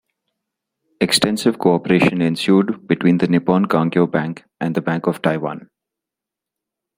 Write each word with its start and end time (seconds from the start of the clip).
Extensive 0.99 1.59
cooperation 1.59 2.23
ensued 2.23 2.87
between 2.87 3.19
the 3.19 3.27
Nippon 3.27 3.67
Kangyo 3.67 4.09
Bank 4.09 4.45
and 4.59 4.73
the 4.73 4.81
Bank 4.81 5.05
of 5.05 5.21
Taiwan. 5.21 5.69